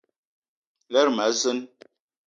[0.91, 1.59] Lerma a zeen.